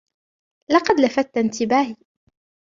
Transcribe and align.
لقد 0.69 0.99
لفتت 0.99 1.37
انتباهي. 1.37 1.95